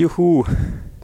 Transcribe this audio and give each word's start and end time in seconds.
Juhu. 0.00 0.44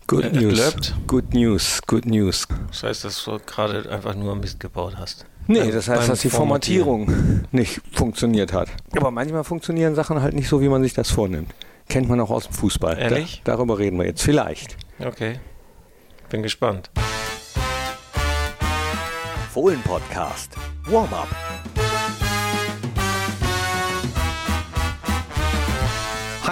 Good 0.07 0.25
Er- 0.25 0.31
News. 0.33 0.59
erblöbt? 0.59 0.95
Good 1.07 1.35
News. 1.35 1.81
Good 1.87 2.07
News. 2.07 2.49
Das 2.69 2.83
heißt, 2.83 3.05
dass 3.05 3.23
du 3.25 3.39
gerade 3.45 3.91
einfach 3.91 4.15
nur 4.15 4.35
Mist 4.37 4.59
gebaut 4.59 4.95
hast. 4.97 5.27
Nee, 5.49 5.61
Beim- 5.61 5.73
das 5.73 5.87
heißt, 5.89 6.09
dass 6.09 6.21
die 6.23 6.31
Formatierung 6.31 7.45
nicht 7.53 7.83
funktioniert 7.93 8.55
hat. 8.55 8.69
Aber 8.97 9.11
manchmal 9.11 9.45
funktionieren 9.45 9.95
Sachen 9.95 10.23
halt 10.23 10.33
nicht 10.35 10.49
so, 10.49 10.63
wie 10.63 10.69
man 10.71 10.83
sich 10.83 10.95
das 10.95 11.11
vornimmt. 11.11 11.53
Kennt 11.91 12.09
man 12.09 12.19
auch 12.21 12.31
aus 12.31 12.45
dem 12.45 12.55
Fußball. 12.55 12.97
Ehrlich? 12.99 13.43
Da, 13.45 13.53
darüber 13.57 13.79
reden 13.79 13.99
wir 13.99 14.07
jetzt. 14.07 14.23
Vielleicht. 14.23 14.77
Okay. 14.99 15.41
Bin 16.31 16.43
gespannt. 16.43 16.91
Fohlen 19.53 19.81
Podcast. 19.83 20.55
Warm-up. 20.87 21.29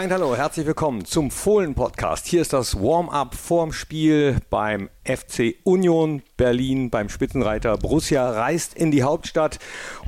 Und 0.04 0.12
hallo, 0.12 0.36
herzlich 0.36 0.66
willkommen 0.66 1.06
zum 1.06 1.30
Fohlen 1.30 1.74
Podcast. 1.74 2.26
Hier 2.26 2.42
ist 2.42 2.52
das 2.52 2.78
Warm-up 2.78 3.34
vorm 3.34 3.72
Spiel 3.72 4.36
beim 4.50 4.90
FC 5.02 5.54
Union 5.64 6.20
Berlin 6.36 6.90
beim 6.90 7.08
Spitzenreiter 7.08 7.78
Borussia 7.78 8.28
reist 8.28 8.74
in 8.74 8.90
die 8.90 9.02
Hauptstadt 9.02 9.58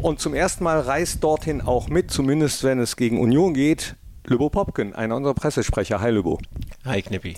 und 0.03 0.20
zum 0.20 0.34
ersten 0.34 0.65
Mal 0.65 0.80
reist 0.80 1.25
dorthin 1.25 1.62
auch 1.62 1.89
mit, 1.89 2.11
zumindest 2.11 2.62
wenn 2.62 2.79
es 2.79 2.97
gegen 2.97 3.19
Union 3.19 3.55
geht. 3.55 3.97
Lübo 4.27 4.51
Popken, 4.51 4.95
einer 4.95 5.17
unserer 5.17 5.33
Pressesprecher. 5.33 5.98
Hi 6.03 6.11
Lübo. 6.11 6.41
Hi 6.84 7.01
Knippi. 7.01 7.34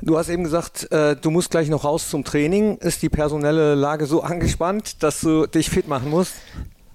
Du 0.00 0.16
hast 0.16 0.28
eben 0.28 0.44
gesagt, 0.44 0.86
äh, 0.92 1.16
du 1.16 1.32
musst 1.32 1.50
gleich 1.50 1.68
noch 1.68 1.82
raus 1.82 2.08
zum 2.08 2.22
Training. 2.22 2.76
Ist 2.76 3.02
die 3.02 3.08
personelle 3.08 3.74
Lage 3.74 4.06
so 4.06 4.22
angespannt, 4.22 5.02
dass 5.02 5.22
du 5.22 5.48
dich 5.48 5.70
fit 5.70 5.88
machen 5.88 6.10
musst? 6.10 6.34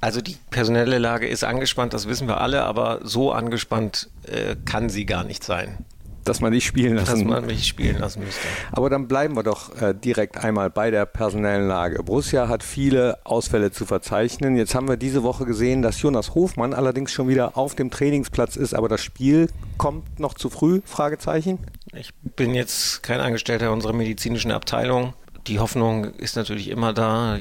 Also 0.01 0.19
die 0.19 0.35
personelle 0.49 0.97
Lage 0.97 1.27
ist 1.27 1.43
angespannt, 1.43 1.93
das 1.93 2.07
wissen 2.07 2.27
wir 2.27 2.41
alle, 2.41 2.63
aber 2.63 3.01
so 3.03 3.31
angespannt 3.31 4.09
äh, 4.25 4.55
kann 4.65 4.89
sie 4.89 5.05
gar 5.05 5.23
nicht 5.23 5.43
sein, 5.43 5.85
Dass 6.23 6.41
man 6.41 6.51
dich 6.51 6.65
spielen 6.65 6.95
dass 6.95 7.09
lassen 7.09 7.27
man 7.27 7.45
mich 7.45 7.67
spielen 7.67 7.99
lassen 7.99 8.23
müsste. 8.23 8.41
Aber 8.71 8.89
dann 8.89 9.07
bleiben 9.07 9.35
wir 9.35 9.43
doch 9.43 9.79
äh, 9.79 9.93
direkt 9.93 10.43
einmal 10.43 10.71
bei 10.71 10.89
der 10.89 11.05
personellen 11.05 11.67
Lage. 11.67 12.01
Borussia 12.01 12.47
hat 12.47 12.63
viele 12.63 13.19
Ausfälle 13.25 13.71
zu 13.71 13.85
verzeichnen. 13.85 14.55
Jetzt 14.55 14.73
haben 14.73 14.87
wir 14.87 14.97
diese 14.97 15.21
Woche 15.21 15.45
gesehen, 15.45 15.83
dass 15.83 16.01
Jonas 16.01 16.33
Hofmann 16.33 16.73
allerdings 16.73 17.11
schon 17.11 17.27
wieder 17.27 17.55
auf 17.55 17.75
dem 17.75 17.91
Trainingsplatz 17.91 18.55
ist, 18.55 18.73
aber 18.73 18.89
das 18.89 19.03
Spiel 19.03 19.49
kommt 19.77 20.19
noch 20.19 20.33
zu 20.33 20.49
früh? 20.49 20.81
Fragezeichen. 20.83 21.59
Ich 21.93 22.11
bin 22.35 22.55
jetzt 22.55 23.03
kein 23.03 23.19
Angestellter 23.19 23.71
unserer 23.71 23.93
medizinischen 23.93 24.51
Abteilung. 24.51 25.13
Die 25.47 25.59
Hoffnung 25.59 26.13
ist 26.15 26.35
natürlich 26.35 26.67
immer 26.69 26.93
da. 26.93 27.37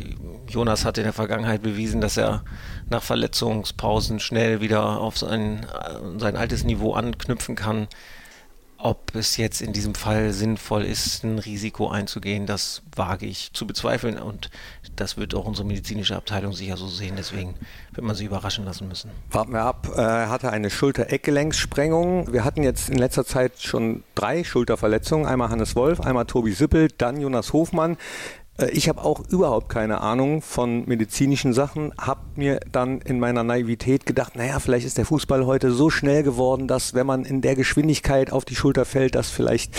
Jonas 0.48 0.84
hat 0.84 0.96
in 0.96 1.04
der 1.04 1.12
Vergangenheit 1.12 1.62
bewiesen, 1.62 2.00
dass 2.00 2.16
er 2.16 2.44
nach 2.88 3.02
Verletzungspausen 3.02 4.20
schnell 4.20 4.60
wieder 4.60 4.98
auf 5.00 5.18
sein, 5.18 5.64
äh, 5.64 6.18
sein 6.18 6.36
altes 6.36 6.64
Niveau 6.64 6.94
anknüpfen 6.94 7.56
kann. 7.56 7.88
Ob 8.82 9.14
es 9.14 9.36
jetzt 9.36 9.60
in 9.60 9.74
diesem 9.74 9.94
Fall 9.94 10.32
sinnvoll 10.32 10.84
ist, 10.84 11.22
ein 11.22 11.38
Risiko 11.38 11.90
einzugehen, 11.90 12.46
das 12.46 12.80
wage 12.96 13.26
ich 13.26 13.52
zu 13.52 13.66
bezweifeln 13.66 14.18
und 14.18 14.48
das 14.96 15.18
wird 15.18 15.34
auch 15.34 15.44
unsere 15.44 15.66
medizinische 15.66 16.16
Abteilung 16.16 16.54
sicher 16.54 16.78
so 16.78 16.88
sehen. 16.88 17.14
Deswegen 17.16 17.56
wird 17.92 18.06
man 18.06 18.16
sich 18.16 18.26
überraschen 18.26 18.64
lassen 18.64 18.88
müssen. 18.88 19.10
Warten 19.30 19.52
wir 19.52 19.62
ab. 19.62 19.88
Äh, 19.94 20.00
Er 20.00 20.30
hatte 20.30 20.50
eine 20.50 20.70
Schulter-Eckgelenkssprengung. 20.70 22.32
Wir 22.32 22.44
hatten 22.44 22.62
jetzt 22.62 22.88
in 22.88 22.96
letzter 22.96 23.26
Zeit 23.26 23.60
schon 23.60 24.02
drei 24.14 24.44
Schulterverletzungen. 24.44 25.26
Einmal 25.26 25.50
Hannes 25.50 25.76
Wolf, 25.76 26.00
einmal 26.00 26.24
Tobi 26.24 26.52
Sippel, 26.52 26.88
dann 26.96 27.20
Jonas 27.20 27.52
Hofmann. 27.52 27.98
Äh, 28.60 28.70
Ich 28.70 28.88
habe 28.88 29.02
auch 29.02 29.20
überhaupt 29.28 29.68
keine 29.68 30.00
Ahnung 30.00 30.42
von 30.42 30.84
medizinischen 30.86 31.52
Sachen, 31.52 31.92
habe 31.98 32.20
mir 32.36 32.60
dann 32.70 33.00
in 33.00 33.18
meiner 33.18 33.42
Naivität 33.42 34.06
gedacht, 34.06 34.36
naja, 34.36 34.58
vielleicht 34.58 34.86
ist 34.86 34.98
der 34.98 35.06
Fußball 35.06 35.46
heute 35.46 35.72
so 35.72 35.90
schnell 35.90 36.22
geworden, 36.22 36.68
dass 36.68 36.94
wenn 36.94 37.06
man 37.06 37.24
in 37.24 37.40
der 37.40 37.56
Geschwindigkeit 37.56 38.32
auf 38.32 38.44
die 38.44 38.54
Schulter 38.54 38.84
fällt, 38.84 39.14
das 39.14 39.30
vielleicht 39.30 39.74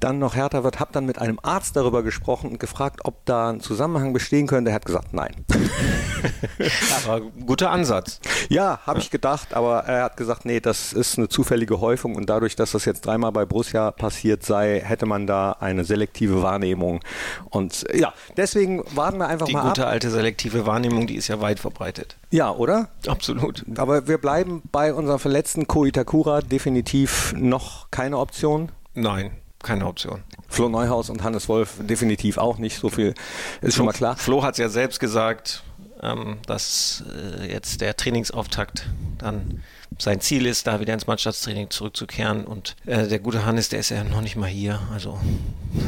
dann 0.00 0.18
noch 0.18 0.34
härter 0.34 0.64
wird. 0.64 0.80
Habe 0.80 0.92
dann 0.92 1.06
mit 1.06 1.18
einem 1.18 1.38
Arzt 1.42 1.76
darüber 1.76 2.02
gesprochen 2.02 2.50
und 2.50 2.60
gefragt, 2.60 3.00
ob 3.04 3.24
da 3.26 3.50
ein 3.50 3.60
Zusammenhang 3.60 4.12
bestehen 4.12 4.46
könnte. 4.46 4.70
Er 4.70 4.74
hat 4.74 4.86
gesagt, 4.86 5.12
nein. 5.12 5.34
Aber 7.04 7.20
guter 7.46 7.70
Ansatz. 7.70 8.20
Ja, 8.48 8.80
habe 8.86 8.98
ich 8.98 9.10
gedacht, 9.10 9.54
aber 9.54 9.84
er 9.84 10.04
hat 10.04 10.16
gesagt, 10.16 10.44
nee, 10.44 10.60
das 10.60 10.92
ist 10.92 11.18
eine 11.18 11.28
zufällige 11.28 11.80
Häufung 11.80 12.14
und 12.16 12.28
dadurch, 12.28 12.56
dass 12.56 12.72
das 12.72 12.84
jetzt 12.84 13.06
dreimal 13.06 13.32
bei 13.32 13.44
Borussia 13.46 13.90
passiert 13.90 14.44
sei, 14.44 14.80
hätte 14.84 15.06
man 15.06 15.26
da 15.26 15.52
eine 15.60 15.84
selektive 15.84 16.42
Wahrnehmung. 16.42 17.00
Und 17.48 17.86
ja, 17.94 18.12
deswegen 18.36 18.82
warten 18.94 19.18
wir 19.18 19.28
einfach 19.28 19.46
Die 19.46 19.52
mal 19.52 19.62
gute 19.68 19.86
ab. 19.86 19.92
alte 19.92 20.10
selektive 20.10 20.66
Wahrnehmung, 20.66 21.06
die 21.06 21.16
ist 21.16 21.28
ja 21.28 21.40
weit 21.40 21.60
verbreitet. 21.60 22.16
Ja, 22.30 22.50
oder? 22.50 22.88
Absolut. 23.06 23.64
Aber 23.76 24.06
wir 24.08 24.18
bleiben 24.18 24.62
bei 24.72 24.92
unserem 24.94 25.18
verletzten 25.18 25.66
Ko 25.66 25.84
Itakura 25.84 26.40
definitiv 26.40 27.34
noch 27.36 27.90
keine 27.90 28.18
Option. 28.18 28.70
Nein, 28.94 29.32
keine 29.62 29.86
Option. 29.86 30.22
Flo 30.48 30.68
Neuhaus 30.68 31.10
und 31.10 31.22
Hannes 31.22 31.48
Wolf 31.48 31.74
definitiv 31.80 32.38
auch 32.38 32.58
nicht. 32.58 32.78
So 32.80 32.88
viel 32.88 33.14
ist 33.62 33.74
schon 33.76 33.86
mal 33.86 33.92
klar. 33.92 34.16
Flo 34.16 34.42
hat 34.42 34.54
es 34.54 34.58
ja 34.58 34.68
selbst 34.68 34.98
gesagt, 35.00 35.62
ähm, 36.02 36.38
dass 36.46 37.04
äh, 37.40 37.50
jetzt 37.50 37.80
der 37.80 37.96
Trainingsauftakt 37.96 38.88
dann 39.18 39.62
sein 39.98 40.20
Ziel 40.20 40.46
ist, 40.46 40.66
da 40.66 40.80
wieder 40.80 40.94
ins 40.94 41.06
Mannschaftstraining 41.06 41.70
zurückzukehren. 41.70 42.44
Und 42.44 42.76
äh, 42.86 43.06
der 43.06 43.18
gute 43.18 43.44
Hannes, 43.44 43.68
der 43.68 43.80
ist 43.80 43.90
ja 43.90 44.02
noch 44.04 44.20
nicht 44.20 44.36
mal 44.36 44.48
hier. 44.48 44.80
Also 44.92 45.18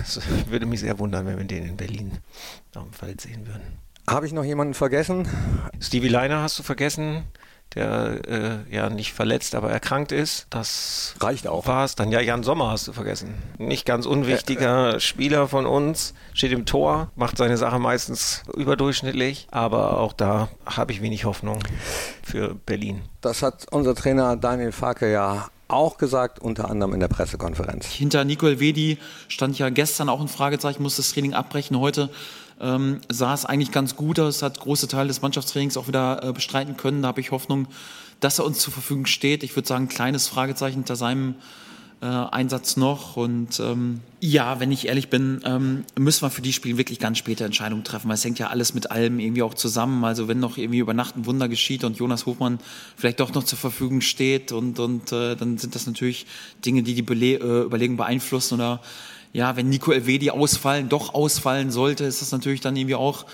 es 0.01 0.21
würde 0.49 0.67
mich 0.67 0.81
sehr 0.81 0.99
wundern, 0.99 1.27
wenn 1.27 1.39
wir 1.39 1.45
den 1.45 1.67
in 1.67 1.77
Berlin 1.77 2.19
auf 2.75 2.85
dem 2.85 2.93
Feld 2.93 3.21
sehen 3.21 3.47
würden. 3.47 3.79
Habe 4.09 4.27
ich 4.27 4.33
noch 4.33 4.45
jemanden 4.45 4.75
vergessen? 4.75 5.29
Stevie 5.81 6.09
Leiner 6.09 6.43
hast 6.43 6.59
du 6.59 6.65
vergessen, 6.65 7.23
der 7.75 8.21
äh, 8.69 8.75
ja 8.75 8.91
nicht 8.91 9.13
verletzt, 9.13 9.55
aber 9.55 9.71
erkrankt 9.71 10.13
ist. 10.13 10.47
Das 10.51 11.15
Reicht 11.21 11.47
auch. 11.47 11.67
war 11.67 11.85
es. 11.85 11.95
Dann 11.95 12.11
ja, 12.11 12.21
Jan 12.21 12.43
Sommer 12.43 12.71
hast 12.71 12.89
du 12.89 12.93
vergessen. 12.93 13.35
Nicht 13.59 13.87
ganz 13.87 14.07
unwichtiger 14.07 15.01
Spieler 15.01 15.49
von 15.49 15.67
uns, 15.67 16.15
steht 16.35 16.53
im 16.53 16.67
Tor, 16.67 17.11
macht 17.17 17.37
seine 17.37 17.57
Sache 17.57 17.79
meistens 17.79 18.43
überdurchschnittlich, 18.55 19.49
aber 19.51 19.99
auch 19.99 20.13
da 20.13 20.49
habe 20.67 20.93
ich 20.93 21.03
wenig 21.03 21.25
Hoffnung 21.25 21.61
für 22.23 22.55
Berlin. 22.55 23.03
Das 23.21 23.43
hat 23.43 23.67
unser 23.71 23.95
Trainer 23.95 24.37
Daniel 24.37 24.73
Farke 24.73 25.11
ja 25.11 25.49
auch 25.69 25.97
gesagt, 25.97 26.39
unter 26.39 26.71
anderem 26.71 26.95
in 26.95 27.01
der 27.01 27.09
Pressekonferenz. 27.09 27.87
Hinter 27.87 28.25
Nico 28.25 28.47
Elvedi 28.47 28.99
stand 29.29 29.59
ja 29.59 29.71
gestern 29.71 30.09
auch 30.09 30.21
ein 30.21 30.29
Fragezeichen, 30.29 30.83
muss 30.83 30.97
das 30.97 31.13
Training 31.13 31.35
abbrechen. 31.35 31.79
Heute 31.79 32.11
ähm, 32.61 33.01
sah 33.09 33.35
es 33.35 33.45
eigentlich 33.45 33.73
ganz 33.73 33.97
gut 33.97 34.19
aus, 34.21 34.43
hat 34.43 34.61
große 34.61 34.89
Teile 34.89 35.09
des 35.09 35.23
Mannschaftstrainings 35.23 35.77
auch 35.77 35.89
wieder 35.89 36.23
äh, 36.23 36.33
bestreiten 36.33 36.77
können. 36.77 37.03
Da 37.03 37.09
habe 37.09 37.21
ich 37.21 37.31
Hoffnung, 37.31 37.67
dass 38.21 38.39
er 38.39 38.45
uns 38.45 38.59
zur 38.59 38.73
Verfügung 38.73 39.07
steht. 39.07 39.43
Ich 39.43 39.57
würde 39.57 39.69
sagen, 39.69 39.85
ein 39.85 39.89
kleines 39.89 40.29
Fragezeichen 40.29 40.77
hinter 40.77 40.97
seinem 40.97 41.35
äh, 42.03 42.07
Einsatz 42.07 42.77
noch. 42.77 43.17
Und 43.17 43.61
ähm, 43.61 44.01
ja, 44.21 44.59
wenn 44.61 44.73
ich 44.73 44.89
ehrlich 44.89 45.09
bin, 45.09 45.41
ähm, 45.45 45.85
müssen 45.97 46.23
wir 46.23 46.31
für 46.31 46.43
die 46.43 46.53
Spiele 46.53 46.77
wirklich 46.77 46.99
ganz 46.99 47.19
späte 47.19 47.45
Entscheidungen 47.45 47.85
treffen, 47.85 48.09
weil 48.09 48.15
es 48.17 48.25
hängt 48.25 48.41
ja 48.41 48.49
alles 48.49 48.75
mit 48.75 48.91
allem 48.91 49.21
irgendwie 49.21 49.43
auch 49.43 49.55
zusammen. 49.55 50.05
Also 50.05 50.27
wenn 50.27 50.41
noch 50.41 50.59
irgendwie 50.59 50.81
über 50.81 50.95
Nacht 50.95 51.17
ein 51.17 51.27
Wunder 51.27 51.49
geschieht 51.49 51.85
und 51.85 51.97
Jonas 51.97 52.27
Hofmann 52.27 52.59
vielleicht 52.97 53.21
doch 53.21 53.33
noch 53.33 53.45
zur 53.45 53.59
Verfügung 53.59 54.01
steht 54.01 54.51
und, 54.51 54.81
und 54.81 55.13
äh, 55.13 55.37
dann 55.37 55.59
sind 55.59 55.77
das 55.77 55.87
natürlich 55.87 56.27
Dinge, 56.67 56.83
die 56.83 56.95
die 56.95 57.03
Bele 57.03 57.37
äh, 57.37 57.65
Überlegung 57.67 57.97
beeinflussen 57.97 58.55
oder 58.55 58.81
ja, 59.33 59.57
wenn 59.57 59.69
Nico 59.69 59.93
Elvedi 59.93 60.31
ausfallen, 60.31 60.89
doch 60.89 61.15
ausfallen 61.15 61.71
sollte, 61.71 62.05
ist 62.05 62.21
das 62.21 62.33
natürlich 62.33 62.61
dann 62.61 62.77
irgendwie 62.77 62.95
auch 62.95 63.25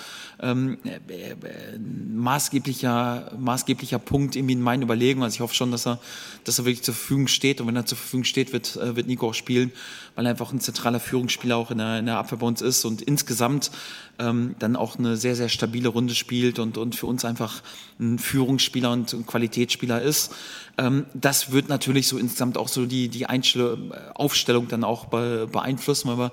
ähm, 0.41 0.79
äh, 0.85 1.31
äh, 1.33 1.79
maßgeblicher, 1.79 3.33
maßgeblicher 3.39 3.99
Punkt 3.99 4.37
irgendwie 4.37 4.55
in 4.55 4.61
meinen 4.61 4.83
Überlegungen. 4.83 5.25
Also 5.25 5.37
ich 5.37 5.41
hoffe 5.41 5.55
schon, 5.55 5.71
dass 5.71 5.87
er, 5.87 5.99
dass 6.45 6.59
er 6.59 6.65
wirklich 6.65 6.85
zur 6.85 6.95
Verfügung 6.95 7.29
steht. 7.29 7.61
Und 7.61 7.67
wenn 7.67 7.77
er 7.77 7.87
zur 7.87 7.99
Verfügung 7.99 8.25
steht, 8.25 8.53
wird, 8.53 8.77
äh, 8.77 8.97
wird 8.97 9.07
Nico 9.07 9.29
auch 9.29 9.35
spielen, 9.35 9.73
weil 10.15 10.27
er 10.27 10.31
einfach 10.31 10.53
ein 10.53 10.61
zentraler 10.61 11.01
Führungsspieler 11.01 11.57
auch 11.57 11.71
in 11.71 11.79
der, 11.79 11.99
in 11.99 12.07
der 12.07 12.19
Abwehr 12.19 12.39
bei 12.39 12.47
uns 12.47 12.63
ist 12.63 12.85
und 12.85 13.03
insgesamt 13.03 13.71
ähm, 14.19 14.55
dann 14.59 14.77
auch 14.77 14.99
eine 14.99 15.17
sehr, 15.17 15.37
sehr 15.37 15.49
stabile 15.49 15.89
Runde 15.89 16.15
spielt 16.15 16.59
und, 16.59 16.79
und 16.79 16.95
für 16.95 17.07
uns 17.07 17.25
einfach 17.25 17.63
ein 17.99 18.19
Führungsspieler 18.19 18.93
und 18.93 19.13
ein 19.13 19.27
Qualitätsspieler 19.27 20.03
ist. 20.03 20.35
Ähm, 20.77 21.07
das 21.15 21.53
wird 21.53 21.69
natürlich 21.69 22.07
so 22.07 22.19
insgesamt 22.19 22.59
auch 22.59 22.69
so 22.69 22.87
die, 22.87 23.09
die 23.09 23.27
Einstell 23.27 23.77
Aufstellung 24.15 24.69
dann 24.69 24.85
auch 24.85 25.07
be 25.07 25.49
beeinflussen, 25.51 26.09
wir 26.17 26.33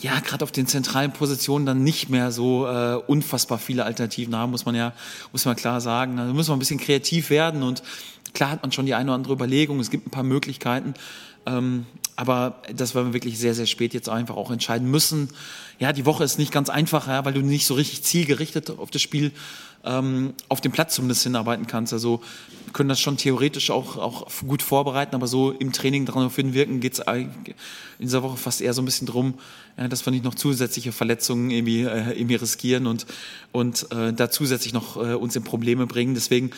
ja, 0.00 0.20
gerade 0.20 0.44
auf 0.44 0.52
den 0.52 0.66
zentralen 0.66 1.12
Positionen 1.12 1.66
dann 1.66 1.82
nicht 1.82 2.08
mehr 2.08 2.30
so 2.30 2.66
äh, 2.66 2.94
unfassbar 3.06 3.58
viele 3.58 3.84
Alternativen 3.84 4.34
haben, 4.36 4.50
muss 4.52 4.64
man 4.64 4.74
ja, 4.74 4.92
muss 5.32 5.44
man 5.44 5.56
klar 5.56 5.80
sagen. 5.80 6.16
Da 6.16 6.24
müssen 6.24 6.50
wir 6.50 6.56
ein 6.56 6.60
bisschen 6.60 6.78
kreativ 6.78 7.30
werden 7.30 7.62
und 7.62 7.82
klar 8.32 8.50
hat 8.50 8.62
man 8.62 8.70
schon 8.72 8.86
die 8.86 8.94
eine 8.94 9.10
oder 9.10 9.16
andere 9.16 9.32
Überlegung, 9.32 9.80
es 9.80 9.90
gibt 9.90 10.06
ein 10.06 10.10
paar 10.10 10.22
Möglichkeiten, 10.22 10.94
ähm, 11.46 11.86
aber 12.18 12.60
das 12.74 12.96
werden 12.96 13.08
wir 13.08 13.12
wirklich 13.12 13.38
sehr, 13.38 13.54
sehr 13.54 13.66
spät 13.66 13.94
jetzt 13.94 14.08
einfach 14.08 14.34
auch 14.34 14.50
entscheiden 14.50 14.90
müssen. 14.90 15.28
Ja, 15.78 15.92
die 15.92 16.04
Woche 16.04 16.24
ist 16.24 16.36
nicht 16.36 16.50
ganz 16.50 16.68
einfach, 16.68 17.06
ja, 17.06 17.24
weil 17.24 17.32
du 17.32 17.42
nicht 17.42 17.64
so 17.64 17.74
richtig 17.74 18.02
zielgerichtet 18.02 18.70
auf 18.76 18.90
das 18.90 19.02
Spiel 19.02 19.30
ähm, 19.84 20.34
auf 20.48 20.60
dem 20.60 20.72
Platz 20.72 20.96
zumindest 20.96 21.22
hinarbeiten 21.22 21.68
kannst. 21.68 21.92
Also 21.92 22.20
können 22.72 22.88
das 22.88 22.98
schon 22.98 23.18
theoretisch 23.18 23.70
auch, 23.70 23.96
auch 23.96 24.26
gut 24.44 24.62
vorbereiten, 24.62 25.14
aber 25.14 25.28
so 25.28 25.52
im 25.52 25.72
Training 25.72 26.06
darauf 26.06 26.34
hinwirken 26.34 26.80
geht 26.80 26.94
es 26.94 26.98
in 27.06 27.54
dieser 28.00 28.24
Woche 28.24 28.36
fast 28.36 28.62
eher 28.62 28.74
so 28.74 28.82
ein 28.82 28.84
bisschen 28.84 29.06
drum, 29.06 29.34
ja, 29.76 29.86
dass 29.86 30.04
wir 30.04 30.10
nicht 30.10 30.24
noch 30.24 30.34
zusätzliche 30.34 30.90
Verletzungen 30.90 31.52
irgendwie, 31.52 31.82
äh, 31.82 32.18
irgendwie 32.18 32.34
riskieren 32.34 32.88
und, 32.88 33.06
und 33.52 33.92
äh, 33.92 34.12
da 34.12 34.28
zusätzlich 34.28 34.72
noch 34.72 34.96
äh, 34.96 35.14
uns 35.14 35.36
in 35.36 35.44
Probleme 35.44 35.86
bringen. 35.86 36.14
Deswegen 36.14 36.50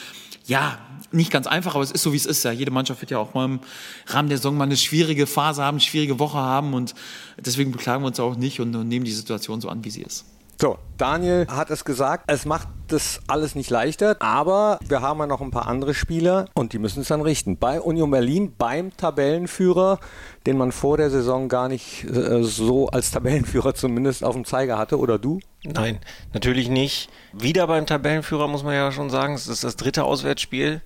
ja, 0.50 0.78
nicht 1.12 1.30
ganz 1.30 1.46
einfach, 1.46 1.76
aber 1.76 1.84
es 1.84 1.92
ist 1.92 2.02
so, 2.02 2.12
wie 2.12 2.16
es 2.16 2.26
ist. 2.26 2.42
Ja, 2.42 2.50
jede 2.50 2.72
Mannschaft 2.72 3.00
wird 3.00 3.12
ja 3.12 3.18
auch 3.18 3.34
mal 3.34 3.44
im 3.44 3.60
Rahmen 4.06 4.28
der 4.28 4.38
Saison 4.38 4.56
mal 4.56 4.64
eine 4.64 4.76
schwierige 4.76 5.28
Phase 5.28 5.62
haben, 5.62 5.76
eine 5.76 5.80
schwierige 5.80 6.18
Woche 6.18 6.38
haben 6.38 6.74
und 6.74 6.94
deswegen 7.38 7.70
beklagen 7.70 8.02
wir 8.02 8.08
uns 8.08 8.18
auch 8.18 8.34
nicht 8.34 8.58
und, 8.60 8.74
und 8.74 8.88
nehmen 8.88 9.04
die 9.04 9.12
Situation 9.12 9.60
so 9.60 9.68
an, 9.68 9.84
wie 9.84 9.90
sie 9.90 10.02
ist. 10.02 10.24
So, 10.60 10.76
Daniel 10.98 11.46
hat 11.48 11.70
es 11.70 11.86
gesagt, 11.86 12.24
es 12.26 12.44
macht 12.44 12.68
das 12.88 13.20
alles 13.28 13.54
nicht 13.54 13.70
leichter, 13.70 14.16
aber 14.20 14.78
wir 14.86 15.00
haben 15.00 15.18
ja 15.20 15.26
noch 15.26 15.40
ein 15.40 15.50
paar 15.50 15.66
andere 15.66 15.94
Spieler 15.94 16.50
und 16.52 16.74
die 16.74 16.78
müssen 16.78 17.00
es 17.00 17.08
dann 17.08 17.22
richten. 17.22 17.56
Bei 17.56 17.80
Union 17.80 18.10
Berlin, 18.10 18.52
beim 18.58 18.94
Tabellenführer, 18.94 19.98
den 20.44 20.58
man 20.58 20.70
vor 20.70 20.98
der 20.98 21.08
Saison 21.08 21.48
gar 21.48 21.70
nicht 21.70 22.04
äh, 22.04 22.42
so 22.42 22.88
als 22.88 23.10
Tabellenführer 23.10 23.72
zumindest 23.72 24.22
auf 24.22 24.34
dem 24.34 24.44
Zeiger 24.44 24.76
hatte, 24.76 24.98
oder 24.98 25.18
du? 25.18 25.40
Nein, 25.64 25.98
natürlich 26.34 26.68
nicht. 26.68 27.08
Wieder 27.32 27.66
beim 27.66 27.86
Tabellenführer 27.86 28.46
muss 28.46 28.62
man 28.62 28.74
ja 28.74 28.92
schon 28.92 29.08
sagen, 29.08 29.32
es 29.32 29.48
ist 29.48 29.64
das 29.64 29.76
dritte 29.76 30.04
Auswärtsspiel 30.04 30.82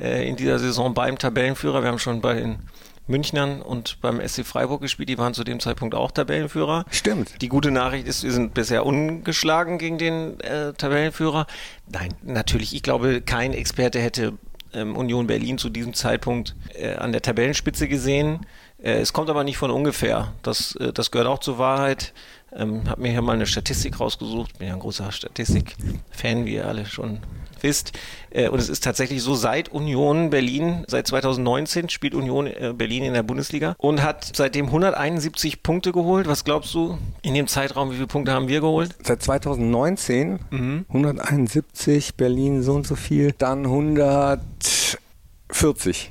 äh, 0.00 0.28
in 0.28 0.36
dieser 0.36 0.60
Saison 0.60 0.94
beim 0.94 1.18
Tabellenführer. 1.18 1.82
Wir 1.82 1.88
haben 1.88 1.98
schon 1.98 2.20
bei 2.20 2.34
den 2.34 2.60
Münchnern 3.08 3.62
und 3.62 4.00
beim 4.00 4.20
SC 4.26 4.44
Freiburg 4.44 4.80
gespielt. 4.80 5.08
Die 5.08 5.18
waren 5.18 5.34
zu 5.34 5.44
dem 5.44 5.60
Zeitpunkt 5.60 5.94
auch 5.94 6.10
Tabellenführer. 6.10 6.84
Stimmt. 6.90 7.40
Die 7.42 7.48
gute 7.48 7.70
Nachricht 7.70 8.06
ist, 8.06 8.22
wir 8.22 8.32
sind 8.32 8.54
bisher 8.54 8.86
ungeschlagen 8.86 9.78
gegen 9.78 9.98
den 9.98 10.40
äh, 10.40 10.72
Tabellenführer. 10.74 11.46
Nein, 11.90 12.14
natürlich, 12.22 12.74
ich 12.74 12.82
glaube, 12.82 13.20
kein 13.22 13.52
Experte 13.52 13.98
hätte 13.98 14.34
ähm, 14.72 14.96
Union 14.96 15.26
Berlin 15.26 15.58
zu 15.58 15.70
diesem 15.70 15.94
Zeitpunkt 15.94 16.54
äh, 16.74 16.94
an 16.94 17.12
der 17.12 17.22
Tabellenspitze 17.22 17.88
gesehen. 17.88 18.46
Äh, 18.82 18.98
es 18.98 19.12
kommt 19.12 19.30
aber 19.30 19.44
nicht 19.44 19.56
von 19.56 19.70
ungefähr. 19.70 20.32
Das, 20.42 20.76
äh, 20.76 20.92
das 20.92 21.10
gehört 21.10 21.28
auch 21.28 21.40
zur 21.40 21.58
Wahrheit. 21.58 22.12
Ähm, 22.56 22.88
habe 22.88 23.02
mir 23.02 23.10
hier 23.10 23.22
mal 23.22 23.34
eine 23.34 23.46
Statistik 23.46 24.00
rausgesucht. 24.00 24.58
Bin 24.58 24.68
ja 24.68 24.74
ein 24.74 24.80
großer 24.80 25.12
Statistik-Fan, 25.12 26.46
wie 26.46 26.54
ihr 26.54 26.66
alle 26.66 26.86
schon 26.86 27.20
wisst. 27.62 27.92
Äh, 28.30 28.48
und 28.48 28.58
es 28.58 28.68
ist 28.68 28.84
tatsächlich 28.84 29.22
so, 29.22 29.34
seit 29.34 29.70
Union 29.70 30.28
Berlin, 30.30 30.84
seit 30.86 31.06
2019 31.06 31.88
spielt 31.88 32.14
Union 32.14 32.46
äh, 32.46 32.74
Berlin 32.76 33.04
in 33.04 33.14
der 33.14 33.22
Bundesliga 33.22 33.74
und 33.78 34.02
hat 34.02 34.30
seitdem 34.34 34.66
171 34.66 35.62
Punkte 35.62 35.92
geholt. 35.92 36.26
Was 36.26 36.44
glaubst 36.44 36.74
du 36.74 36.98
in 37.22 37.32
dem 37.34 37.46
Zeitraum, 37.46 37.90
wie 37.90 37.94
viele 37.96 38.06
Punkte 38.06 38.32
haben 38.32 38.48
wir 38.48 38.60
geholt? 38.60 38.94
Seit 39.02 39.22
2019 39.22 40.40
mhm. 40.50 40.84
171, 40.88 42.14
Berlin 42.14 42.62
so 42.62 42.74
und 42.74 42.86
so 42.86 42.96
viel, 42.96 43.32
dann 43.32 43.64
140. 43.64 46.10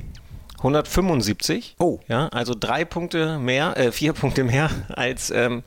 175. 0.58 1.76
Oh. 1.80 2.00
Ja, 2.08 2.30
also 2.30 2.56
drei 2.60 2.84
Punkte 2.84 3.38
mehr, 3.38 3.78
äh, 3.78 3.92
vier 3.92 4.14
Punkte 4.14 4.44
mehr 4.44 4.72
als, 4.90 5.30
ähm, 5.30 5.62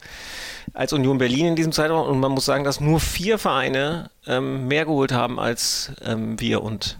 als 0.72 0.92
Union 0.92 1.18
Berlin 1.18 1.46
in 1.46 1.56
diesem 1.56 1.72
Zeitraum. 1.72 2.08
Und 2.08 2.20
man 2.20 2.32
muss 2.32 2.44
sagen, 2.44 2.64
dass 2.64 2.80
nur 2.80 3.00
vier 3.00 3.38
Vereine 3.38 4.10
ähm, 4.26 4.68
mehr 4.68 4.84
geholt 4.84 5.12
haben 5.12 5.38
als 5.38 5.92
ähm, 6.02 6.38
wir 6.40 6.62
und 6.62 6.98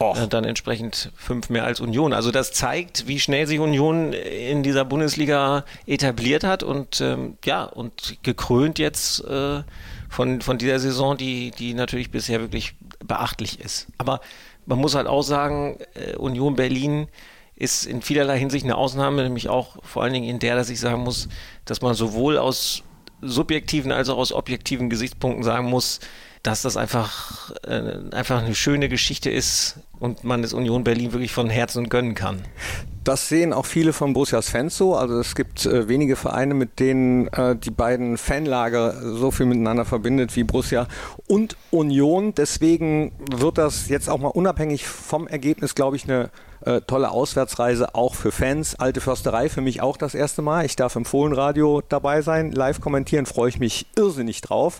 äh, 0.00 0.28
dann 0.28 0.44
entsprechend 0.44 1.12
fünf 1.16 1.48
mehr 1.50 1.64
als 1.64 1.80
Union. 1.80 2.12
Also 2.12 2.30
das 2.30 2.52
zeigt, 2.52 3.06
wie 3.06 3.20
schnell 3.20 3.46
sich 3.46 3.60
Union 3.60 4.12
in 4.12 4.62
dieser 4.62 4.84
Bundesliga 4.84 5.64
etabliert 5.86 6.44
hat 6.44 6.62
und 6.62 7.00
ähm, 7.00 7.38
ja, 7.44 7.64
und 7.64 8.18
gekrönt 8.22 8.78
jetzt 8.78 9.24
äh, 9.24 9.62
von, 10.08 10.40
von 10.40 10.58
dieser 10.58 10.78
Saison, 10.78 11.16
die, 11.16 11.52
die 11.52 11.74
natürlich 11.74 12.10
bisher 12.10 12.40
wirklich 12.40 12.74
beachtlich 13.04 13.60
ist. 13.60 13.86
Aber 13.98 14.20
man 14.66 14.78
muss 14.78 14.94
halt 14.94 15.06
auch 15.06 15.22
sagen, 15.22 15.78
äh, 15.94 16.16
Union 16.16 16.56
Berlin 16.56 17.08
ist 17.54 17.86
in 17.86 18.02
vielerlei 18.02 18.38
Hinsicht 18.38 18.64
eine 18.64 18.76
Ausnahme, 18.76 19.22
nämlich 19.22 19.48
auch 19.48 19.76
vor 19.84 20.02
allen 20.02 20.12
Dingen 20.12 20.28
in 20.28 20.38
der, 20.38 20.56
dass 20.56 20.70
ich 20.70 20.80
sagen 20.80 21.02
muss, 21.02 21.28
dass 21.64 21.80
man 21.80 21.94
sowohl 21.94 22.38
aus 22.38 22.82
subjektiven 23.22 23.92
als 23.92 24.08
auch 24.08 24.18
aus 24.18 24.32
objektiven 24.32 24.90
Gesichtspunkten 24.90 25.44
sagen 25.44 25.68
muss, 25.68 26.00
dass 26.42 26.62
das 26.62 26.76
einfach, 26.76 27.52
äh, 27.66 28.14
einfach 28.14 28.42
eine 28.42 28.54
schöne 28.54 28.88
Geschichte 28.88 29.30
ist 29.30 29.76
und 30.00 30.24
man 30.24 30.42
es 30.42 30.52
Union 30.52 30.82
Berlin 30.82 31.12
wirklich 31.12 31.32
von 31.32 31.48
Herzen 31.48 31.88
gönnen 31.88 32.14
kann. 32.14 32.42
Das 33.04 33.28
sehen 33.28 33.52
auch 33.52 33.66
viele 33.66 33.92
von 33.92 34.12
Borussias 34.12 34.48
Fans 34.48 34.76
so. 34.76 34.94
Also 34.96 35.18
es 35.18 35.34
gibt 35.34 35.66
äh, 35.66 35.88
wenige 35.88 36.16
Vereine, 36.16 36.54
mit 36.54 36.80
denen 36.80 37.28
äh, 37.28 37.56
die 37.56 37.70
beiden 37.70 38.16
Fanlager 38.16 38.94
so 39.16 39.30
viel 39.30 39.46
miteinander 39.46 39.84
verbindet 39.84 40.34
wie 40.36 40.44
Borussia 40.44 40.88
und 41.28 41.56
Union. 41.70 42.34
Deswegen 42.34 43.12
wird 43.30 43.58
das 43.58 43.88
jetzt 43.88 44.08
auch 44.08 44.18
mal 44.18 44.28
unabhängig 44.28 44.86
vom 44.86 45.26
Ergebnis, 45.26 45.74
glaube 45.74 45.96
ich, 45.96 46.04
eine 46.04 46.30
äh, 46.64 46.80
tolle 46.82 47.10
Auswärtsreise 47.10 47.94
auch 47.94 48.14
für 48.14 48.30
Fans. 48.30 48.76
Alte 48.76 49.00
Försterei 49.00 49.48
für 49.48 49.60
mich 49.60 49.80
auch 49.82 49.96
das 49.96 50.14
erste 50.14 50.42
Mal. 50.42 50.64
Ich 50.64 50.76
darf 50.76 50.94
im 50.96 51.04
Fohlenradio 51.04 51.82
dabei 51.88 52.22
sein, 52.22 52.52
live 52.52 52.80
kommentieren, 52.80 53.26
freue 53.26 53.48
ich 53.48 53.58
mich 53.58 53.86
irrsinnig 53.96 54.40
drauf. 54.42 54.78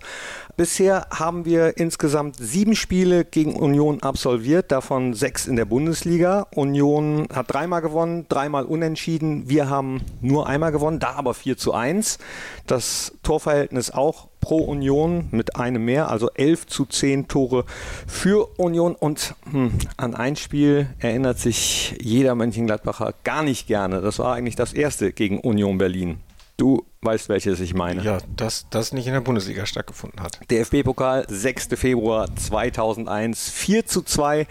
Bisher 0.57 1.07
haben 1.11 1.45
wir 1.53 1.77
insgesamt 1.77 2.37
sieben 2.37 2.75
Spiele 2.75 3.27
gegen 3.27 3.55
Union 3.55 4.03
absolviert, 4.03 4.73
davon 4.73 5.13
sechs 5.13 5.47
in 5.47 5.57
der 5.57 5.67
Bundesliga. 5.67 6.47
Union 6.55 7.29
hat 7.31 7.53
dreimal 7.53 7.83
gewonnen, 7.83 8.25
dreimal 8.31 8.65
unentschieden. 8.65 9.51
Wir 9.51 9.69
haben 9.69 10.01
nur 10.23 10.47
einmal 10.47 10.73
gewonnen, 10.73 10.99
da 10.99 11.13
aber 11.13 11.35
4 11.35 11.59
zu 11.59 11.75
1. 11.75 12.19
Das 12.67 13.13
Torverhältnis 13.23 13.91
auch 13.91 14.29
pro 14.41 14.57
Union 14.65 15.29
mit 15.31 15.57
einem 15.57 15.85
mehr, 15.85 16.11
also 16.11 16.31
11 16.31 16.67
zu 16.69 16.87
10 16.87 17.29
Tore 17.29 17.67
für 18.07 18.59
Union. 18.59 18.95
Und 18.95 19.35
hm, 19.51 19.73
an 19.99 20.15
ein 20.15 20.37
Spiel 20.37 20.87
erinnert 21.01 21.39
sich 21.39 21.97
jeder 22.01 22.35
Mönchengladbacher 22.35 23.13
gar 23.25 23.43
nicht 23.43 23.67
gerne. 23.67 24.01
Das 24.01 24.19
war 24.19 24.35
eigentlich 24.35 24.57
das 24.57 24.73
erste 24.73 25.13
gegen 25.13 25.39
Union 25.39 25.77
Berlin. 25.77 26.19
Du 26.63 26.87
weißt, 27.01 27.29
welches 27.29 27.59
ich 27.59 27.75
meine. 27.75 28.05
Ja, 28.05 28.19
dass 28.37 28.67
das 28.71 28.93
nicht 28.93 29.09
in 29.09 29.15
der 29.15 29.21
Bundesliga 29.21 29.67
stattgefunden 29.67 30.23
hat. 30.23 30.39
DFB-Pokal, 30.49 31.27
6. 31.29 31.71
Februar 31.75 32.29
2001, 32.37 33.51
4 33.51 33.85
zu 33.85 34.03
2 34.03 34.47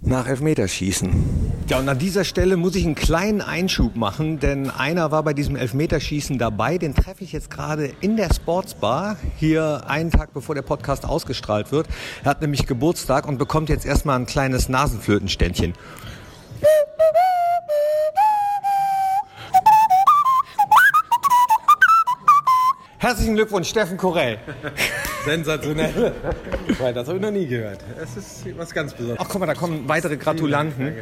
nach 0.00 0.26
Elfmeterschießen. 0.26 1.12
Ja, 1.68 1.78
und 1.78 1.90
an 1.90 1.98
dieser 1.98 2.24
Stelle 2.24 2.56
muss 2.56 2.74
ich 2.74 2.86
einen 2.86 2.94
kleinen 2.94 3.42
Einschub 3.42 3.96
machen, 3.96 4.40
denn 4.40 4.70
einer 4.70 5.10
war 5.10 5.22
bei 5.22 5.34
diesem 5.34 5.56
Elfmeterschießen 5.56 6.38
dabei. 6.38 6.78
Den 6.78 6.94
treffe 6.94 7.22
ich 7.22 7.32
jetzt 7.32 7.50
gerade 7.50 7.92
in 8.00 8.16
der 8.16 8.32
Sportsbar, 8.32 9.18
hier 9.36 9.82
einen 9.88 10.10
Tag 10.10 10.32
bevor 10.32 10.54
der 10.54 10.62
Podcast 10.62 11.04
ausgestrahlt 11.04 11.70
wird. 11.70 11.86
Er 12.24 12.30
hat 12.30 12.40
nämlich 12.40 12.66
Geburtstag 12.66 13.28
und 13.28 13.36
bekommt 13.36 13.68
jetzt 13.68 13.84
erstmal 13.84 14.18
ein 14.18 14.24
kleines 14.24 14.70
Nasenflötenständchen. 14.70 15.74
Herzlichen 23.00 23.34
Glückwunsch, 23.34 23.70
Steffen 23.70 23.96
Korell. 23.96 24.38
Sensationell. 25.24 26.12
Das 26.78 27.08
habe 27.08 27.16
ich 27.16 27.22
noch 27.22 27.30
nie 27.30 27.46
gehört. 27.46 27.80
Das 27.98 28.14
ist 28.14 28.44
was 28.58 28.74
ganz 28.74 28.92
Besonderes. 28.92 29.18
Ach, 29.24 29.26
guck 29.26 29.40
mal, 29.40 29.46
da 29.46 29.54
kommen 29.54 29.88
weitere 29.88 30.18
Gratulanten. 30.18 30.92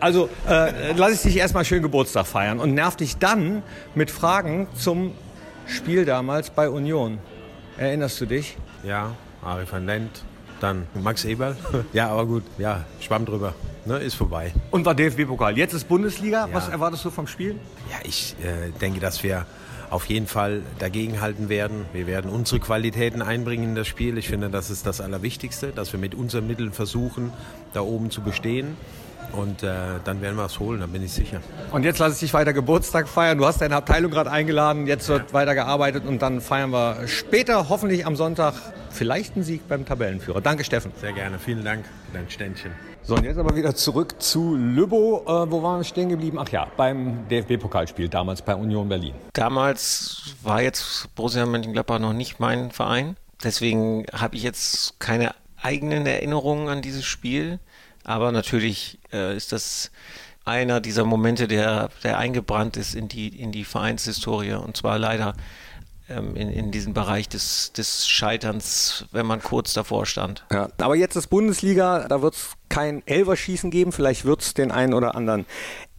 Also, 0.00 0.28
äh, 0.48 0.90
lass 0.96 1.12
ich 1.12 1.22
dich 1.22 1.36
erstmal 1.36 1.64
schön 1.64 1.82
Geburtstag 1.82 2.26
feiern 2.26 2.58
und 2.58 2.74
nerv 2.74 2.96
dich 2.96 3.16
dann 3.18 3.62
mit 3.94 4.10
Fragen 4.10 4.66
zum 4.74 5.12
Spiel 5.68 6.04
damals 6.04 6.50
bei 6.50 6.68
Union. 6.68 7.20
Erinnerst 7.78 8.20
du 8.20 8.26
dich? 8.26 8.56
Ja, 8.82 9.14
Ari 9.40 9.70
van 9.70 9.86
Lent, 9.86 10.24
dann 10.60 10.88
Max 10.94 11.24
Eberl. 11.24 11.56
Ja, 11.92 12.08
aber 12.08 12.26
gut, 12.26 12.42
ja, 12.58 12.84
schwamm 12.98 13.24
drüber. 13.24 13.54
Ne, 13.84 13.98
ist 13.98 14.14
vorbei. 14.14 14.52
Und 14.72 14.84
war 14.84 14.96
DFB-Pokal. 14.96 15.56
Jetzt 15.56 15.74
ist 15.74 15.86
Bundesliga. 15.86 16.48
Ja. 16.48 16.54
Was 16.54 16.68
erwartest 16.68 17.04
du 17.04 17.10
vom 17.10 17.28
Spiel? 17.28 17.54
Ja, 17.88 17.98
ich 18.02 18.34
äh, 18.42 18.72
denke, 18.80 18.98
dass 18.98 19.22
wir 19.22 19.46
auf 19.90 20.06
jeden 20.06 20.26
Fall 20.26 20.62
dagegenhalten 20.78 21.48
werden. 21.48 21.84
Wir 21.92 22.06
werden 22.06 22.30
unsere 22.30 22.60
Qualitäten 22.60 23.22
einbringen 23.22 23.70
in 23.70 23.74
das 23.74 23.88
Spiel. 23.88 24.16
Ich 24.18 24.28
finde, 24.28 24.48
das 24.48 24.70
ist 24.70 24.86
das 24.86 25.00
Allerwichtigste, 25.00 25.68
dass 25.68 25.92
wir 25.92 26.00
mit 26.00 26.14
unseren 26.14 26.46
Mitteln 26.46 26.72
versuchen, 26.72 27.32
da 27.72 27.80
oben 27.80 28.10
zu 28.10 28.22
bestehen. 28.22 28.76
Und 29.32 29.62
äh, 29.62 29.68
dann 30.04 30.22
werden 30.22 30.36
wir 30.36 30.44
es 30.44 30.58
holen, 30.58 30.80
da 30.80 30.86
bin 30.86 31.04
ich 31.04 31.12
sicher. 31.12 31.40
Und 31.70 31.84
jetzt 31.84 31.98
lasse 31.98 32.14
ich 32.14 32.20
dich 32.20 32.34
weiter 32.34 32.52
Geburtstag 32.52 33.08
feiern. 33.08 33.38
Du 33.38 33.46
hast 33.46 33.60
deine 33.60 33.76
Abteilung 33.76 34.10
gerade 34.10 34.30
eingeladen, 34.30 34.86
jetzt 34.86 35.08
wird 35.08 35.28
ja. 35.28 35.32
weiter 35.32 35.54
gearbeitet 35.54 36.04
und 36.04 36.20
dann 36.20 36.40
feiern 36.40 36.70
wir 36.70 37.06
später, 37.06 37.68
hoffentlich 37.68 38.06
am 38.06 38.16
Sonntag, 38.16 38.54
vielleicht 38.90 39.36
einen 39.36 39.44
Sieg 39.44 39.68
beim 39.68 39.86
Tabellenführer. 39.86 40.40
Danke, 40.40 40.64
Steffen. 40.64 40.90
Sehr 41.00 41.12
gerne. 41.12 41.38
Vielen 41.38 41.64
Dank 41.64 41.84
dein 42.12 42.28
Ständchen. 42.28 42.72
So, 43.02 43.14
und 43.16 43.24
jetzt 43.24 43.38
aber 43.38 43.56
wieder 43.56 43.74
zurück 43.74 44.20
zu 44.20 44.54
Lübbo. 44.54 45.24
Äh, 45.26 45.50
wo 45.50 45.62
waren 45.62 45.80
wir 45.80 45.84
stehen 45.84 46.10
geblieben? 46.10 46.38
Ach 46.38 46.48
ja, 46.50 46.66
beim 46.76 47.26
DFB-Pokalspiel 47.28 48.08
damals 48.08 48.42
bei 48.42 48.54
Union 48.54 48.88
Berlin. 48.88 49.14
Damals 49.32 50.34
war 50.42 50.60
jetzt 50.62 51.14
Borussia 51.14 51.46
Mönchengladbach 51.46 51.98
noch 51.98 52.12
nicht 52.12 52.40
mein 52.40 52.70
Verein. 52.70 53.16
Deswegen 53.42 54.04
habe 54.12 54.36
ich 54.36 54.42
jetzt 54.42 55.00
keine 55.00 55.34
eigenen 55.60 56.06
Erinnerungen 56.06 56.68
an 56.68 56.82
dieses 56.82 57.04
Spiel. 57.04 57.58
Aber 58.04 58.32
natürlich 58.32 58.98
äh, 59.12 59.34
ist 59.34 59.52
das 59.52 59.90
einer 60.44 60.80
dieser 60.80 61.04
Momente, 61.04 61.48
der, 61.48 61.88
der 62.04 62.18
eingebrannt 62.18 62.76
ist 62.76 62.94
in 62.94 63.08
die, 63.08 63.28
in 63.28 63.50
die 63.50 63.64
Vereinshistorie. 63.64 64.52
Und 64.52 64.76
zwar 64.76 64.98
leider 64.98 65.34
ähm, 66.10 66.36
in, 66.36 66.50
in 66.50 66.70
diesem 66.70 66.92
Bereich 66.92 67.28
des, 67.28 67.72
des 67.72 68.08
Scheiterns, 68.08 69.06
wenn 69.12 69.26
man 69.26 69.42
kurz 69.42 69.72
davor 69.72 70.06
stand. 70.06 70.44
Ja, 70.52 70.68
aber 70.78 70.96
jetzt 70.96 71.16
ist 71.16 71.28
Bundesliga, 71.28 72.06
da 72.08 72.20
wird 72.20 72.34
es 72.34 72.48
kein 72.68 73.06
Elverschießen 73.06 73.70
geben, 73.70 73.92
vielleicht 73.92 74.24
wird 74.24 74.42
es 74.42 74.54
den 74.54 74.70
einen 74.70 74.92
oder 74.92 75.14
anderen 75.14 75.46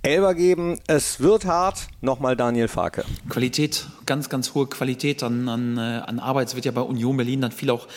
Elber 0.03 0.33
geben. 0.33 0.79
Es 0.87 1.19
wird 1.19 1.45
hart. 1.45 1.87
Nochmal 2.01 2.35
Daniel 2.35 2.67
Farke. 2.67 3.05
Qualität, 3.29 3.87
ganz, 4.05 4.29
ganz 4.29 4.53
hohe 4.55 4.67
Qualität 4.67 5.21
an, 5.21 5.47
an, 5.47 5.77
äh, 5.77 5.81
an 5.81 6.19
Arbeit. 6.19 6.47
Es 6.47 6.55
wird 6.55 6.65
ja 6.65 6.71
bei 6.71 6.81
Union 6.81 7.17
Berlin 7.17 7.41
dann 7.41 7.51
viel 7.51 7.69
auch 7.69 7.87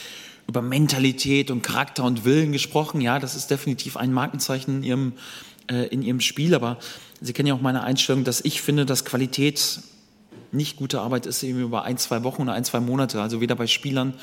über 0.46 0.60
Mentalität 0.60 1.50
und 1.50 1.62
Charakter 1.62 2.04
und 2.04 2.26
Willen 2.26 2.52
gesprochen. 2.52 3.00
Ja, 3.00 3.18
das 3.18 3.34
ist 3.34 3.50
definitiv 3.50 3.96
ein 3.96 4.12
Markenzeichen 4.12 4.78
in 4.78 4.82
ihrem, 4.82 5.12
äh, 5.70 5.86
in 5.86 6.02
ihrem 6.02 6.20
Spiel. 6.20 6.54
Aber 6.54 6.78
Sie 7.22 7.32
kennen 7.32 7.48
ja 7.48 7.54
auch 7.54 7.62
meine 7.62 7.82
Einstellung, 7.82 8.24
dass 8.24 8.42
ich 8.42 8.60
finde, 8.60 8.84
dass 8.84 9.06
Qualität 9.06 9.80
nicht 10.54 10.76
gute 10.76 11.00
Arbeit 11.00 11.26
ist 11.26 11.42
eben 11.42 11.60
über 11.60 11.84
ein, 11.84 11.98
zwei 11.98 12.22
Wochen 12.24 12.42
oder 12.42 12.52
ein, 12.52 12.64
zwei 12.64 12.80
Monate. 12.80 13.20
Also 13.20 13.40
weder 13.40 13.54
bei 13.54 13.66
Spielern 13.66 14.14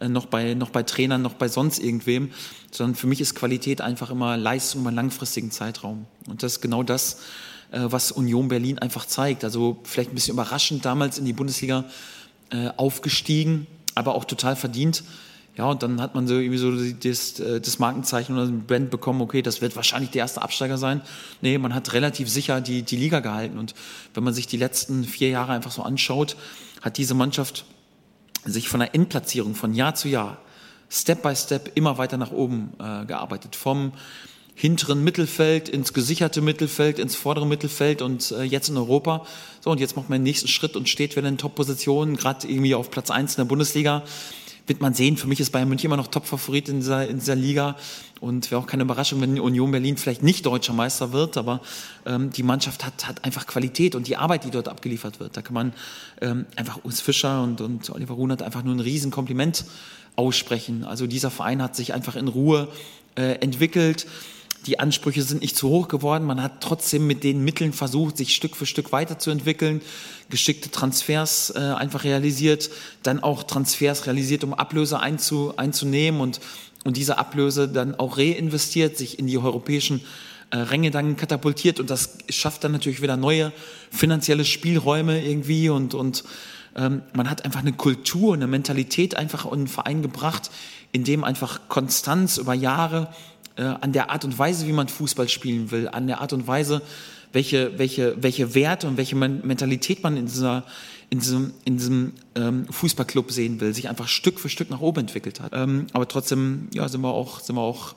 äh, 0.00 0.08
noch, 0.08 0.26
bei, 0.26 0.54
noch 0.54 0.70
bei 0.70 0.82
Trainern 0.82 1.22
noch 1.22 1.34
bei 1.34 1.48
sonst 1.48 1.78
irgendwem. 1.78 2.30
Sondern 2.70 2.94
für 2.94 3.06
mich 3.06 3.20
ist 3.20 3.34
Qualität 3.34 3.80
einfach 3.80 4.10
immer 4.10 4.36
Leistung 4.36 4.82
über 4.82 4.88
einen 4.88 4.96
langfristigen 4.96 5.50
Zeitraum. 5.50 6.06
Und 6.28 6.42
das 6.42 6.54
ist 6.54 6.60
genau 6.60 6.82
das, 6.82 7.20
äh, 7.70 7.80
was 7.82 8.12
Union 8.12 8.48
Berlin 8.48 8.78
einfach 8.78 9.06
zeigt. 9.06 9.44
Also 9.44 9.78
vielleicht 9.84 10.10
ein 10.10 10.14
bisschen 10.14 10.34
überraschend 10.34 10.84
damals 10.84 11.18
in 11.18 11.24
die 11.24 11.32
Bundesliga 11.32 11.84
äh, 12.50 12.68
aufgestiegen, 12.76 13.66
aber 13.94 14.14
auch 14.14 14.24
total 14.24 14.56
verdient. 14.56 15.02
Ja, 15.56 15.70
und 15.70 15.82
dann 15.82 16.02
hat 16.02 16.14
man 16.14 16.26
so 16.26 16.34
irgendwie 16.34 16.58
so 16.58 16.70
das, 16.70 17.40
äh, 17.40 17.60
das 17.60 17.78
Markenzeichen 17.78 18.34
oder 18.34 18.44
ein 18.44 18.66
Band 18.66 18.90
bekommen, 18.90 19.22
okay, 19.22 19.40
das 19.40 19.62
wird 19.62 19.74
wahrscheinlich 19.74 20.10
der 20.10 20.20
erste 20.20 20.42
Absteiger 20.42 20.76
sein. 20.76 21.00
Nee, 21.40 21.56
man 21.56 21.74
hat 21.74 21.94
relativ 21.94 22.28
sicher 22.28 22.60
die, 22.60 22.82
die 22.82 22.96
Liga 22.96 23.20
gehalten. 23.20 23.58
Und 23.58 23.74
wenn 24.12 24.22
man 24.22 24.34
sich 24.34 24.46
die 24.46 24.58
letzten 24.58 25.04
vier 25.04 25.30
Jahre 25.30 25.52
einfach 25.52 25.70
so 25.72 25.82
anschaut, 25.82 26.36
hat 26.82 26.98
diese 26.98 27.14
Mannschaft 27.14 27.64
sich 28.44 28.68
von 28.68 28.80
der 28.80 28.94
Endplatzierung 28.94 29.54
von 29.54 29.72
Jahr 29.72 29.94
zu 29.94 30.08
Jahr, 30.08 30.38
Step 30.90 31.22
by 31.22 31.34
Step, 31.34 31.72
immer 31.74 31.98
weiter 31.98 32.18
nach 32.18 32.30
oben 32.30 32.74
äh, 32.78 33.06
gearbeitet. 33.06 33.56
Vom 33.56 33.92
hinteren 34.54 35.02
Mittelfeld 35.02 35.68
ins 35.68 35.92
gesicherte 35.92 36.42
Mittelfeld, 36.42 36.98
ins 36.98 37.16
vordere 37.16 37.46
Mittelfeld 37.46 38.02
und 38.02 38.30
äh, 38.30 38.42
jetzt 38.42 38.68
in 38.68 38.76
Europa. 38.76 39.26
So, 39.60 39.70
und 39.70 39.80
jetzt 39.80 39.96
macht 39.96 40.10
man 40.10 40.18
den 40.20 40.24
nächsten 40.24 40.48
Schritt 40.48 40.76
und 40.76 40.88
steht 40.88 41.16
wieder 41.16 41.28
in 41.28 41.38
Top-Positionen, 41.38 42.16
gerade 42.16 42.46
irgendwie 42.46 42.74
auf 42.74 42.90
Platz 42.90 43.10
eins 43.10 43.34
in 43.34 43.42
der 43.42 43.48
Bundesliga 43.48 44.02
wird 44.66 44.80
man 44.80 44.94
sehen. 44.94 45.16
Für 45.16 45.28
mich 45.28 45.40
ist 45.40 45.50
Bayern 45.50 45.68
München 45.68 45.86
immer 45.86 45.96
noch 45.96 46.08
Top-Favorit 46.08 46.68
in 46.68 46.76
dieser, 46.76 47.08
in 47.08 47.18
dieser 47.18 47.34
Liga. 47.34 47.76
Und 48.20 48.50
wäre 48.50 48.60
auch 48.60 48.66
keine 48.66 48.82
Überraschung, 48.82 49.20
wenn 49.20 49.38
Union 49.38 49.70
Berlin 49.70 49.96
vielleicht 49.96 50.22
nicht 50.22 50.46
deutscher 50.46 50.72
Meister 50.72 51.12
wird, 51.12 51.36
aber 51.36 51.60
ähm, 52.06 52.30
die 52.30 52.42
Mannschaft 52.42 52.84
hat, 52.84 53.06
hat 53.06 53.24
einfach 53.24 53.46
Qualität 53.46 53.94
und 53.94 54.08
die 54.08 54.16
Arbeit, 54.16 54.44
die 54.44 54.50
dort 54.50 54.68
abgeliefert 54.68 55.20
wird. 55.20 55.36
Da 55.36 55.42
kann 55.42 55.54
man 55.54 55.72
ähm, 56.22 56.46
einfach 56.56 56.82
Urs 56.84 57.00
Fischer 57.00 57.42
und, 57.42 57.60
und 57.60 57.90
Oliver 57.90 58.14
Runert 58.14 58.42
einfach 58.42 58.62
nur 58.62 58.74
ein 58.74 58.80
Riesenkompliment 58.80 59.66
aussprechen. 60.16 60.84
Also 60.84 61.06
dieser 61.06 61.30
Verein 61.30 61.62
hat 61.62 61.76
sich 61.76 61.92
einfach 61.92 62.16
in 62.16 62.28
Ruhe 62.28 62.68
äh, 63.16 63.34
entwickelt 63.40 64.06
die 64.66 64.80
Ansprüche 64.80 65.22
sind 65.22 65.42
nicht 65.42 65.56
zu 65.56 65.68
hoch 65.68 65.88
geworden. 65.88 66.24
Man 66.24 66.42
hat 66.42 66.60
trotzdem 66.60 67.06
mit 67.06 67.22
den 67.22 67.44
Mitteln 67.44 67.72
versucht, 67.72 68.16
sich 68.16 68.34
Stück 68.34 68.56
für 68.56 68.66
Stück 68.66 68.92
weiterzuentwickeln, 68.92 69.80
geschickte 70.28 70.70
Transfers 70.70 71.52
äh, 71.54 71.58
einfach 71.58 72.04
realisiert, 72.04 72.70
dann 73.02 73.22
auch 73.22 73.44
Transfers 73.44 74.06
realisiert, 74.06 74.44
um 74.44 74.54
Ablöse 74.54 74.98
einzu, 74.98 75.54
einzunehmen 75.56 76.20
und, 76.20 76.40
und 76.84 76.96
diese 76.96 77.18
Ablöse 77.18 77.68
dann 77.68 77.94
auch 77.94 78.18
reinvestiert, 78.18 78.98
sich 78.98 79.18
in 79.18 79.26
die 79.26 79.38
europäischen 79.38 80.00
äh, 80.50 80.58
Ränge 80.58 80.90
dann 80.90 81.16
katapultiert 81.16 81.80
und 81.80 81.90
das 81.90 82.18
schafft 82.28 82.64
dann 82.64 82.72
natürlich 82.72 83.02
wieder 83.02 83.16
neue 83.16 83.52
finanzielle 83.90 84.44
Spielräume 84.44 85.24
irgendwie 85.24 85.68
und, 85.68 85.94
und 85.94 86.24
ähm, 86.76 87.02
man 87.14 87.30
hat 87.30 87.44
einfach 87.44 87.60
eine 87.60 87.72
Kultur, 87.72 88.34
eine 88.34 88.46
Mentalität 88.46 89.16
einfach 89.16 89.50
in 89.50 89.60
den 89.60 89.68
Verein 89.68 90.02
gebracht, 90.02 90.50
in 90.92 91.04
dem 91.04 91.24
einfach 91.24 91.68
Konstanz 91.68 92.36
über 92.36 92.54
Jahre 92.54 93.08
äh, 93.56 93.62
an 93.62 93.92
der 93.92 94.10
Art 94.10 94.24
und 94.24 94.38
Weise, 94.38 94.66
wie 94.66 94.72
man 94.72 94.88
Fußball 94.88 95.28
spielen 95.28 95.70
will, 95.70 95.88
an 95.88 96.06
der 96.06 96.20
Art 96.20 96.32
und 96.32 96.46
Weise, 96.46 96.82
welche, 97.32 97.78
welche, 97.78 98.22
welche 98.22 98.54
Werte 98.54 98.86
und 98.86 98.96
welche 98.96 99.16
Mentalität 99.16 100.02
man 100.02 100.16
in, 100.16 100.26
dieser, 100.26 100.64
in 101.10 101.18
diesem, 101.20 101.52
in 101.64 101.76
diesem 101.76 102.12
ähm, 102.34 102.66
Fußballclub 102.70 103.30
sehen 103.30 103.60
will, 103.60 103.74
sich 103.74 103.88
einfach 103.88 104.08
Stück 104.08 104.40
für 104.40 104.48
Stück 104.48 104.70
nach 104.70 104.80
oben 104.80 105.00
entwickelt 105.00 105.40
hat. 105.40 105.52
Ähm, 105.54 105.86
aber 105.92 106.08
trotzdem 106.08 106.68
ja, 106.72 106.88
sind 106.88 107.00
wir 107.02 107.12
auch, 107.12 107.40
sind 107.40 107.56
wir 107.56 107.62
auch 107.62 107.94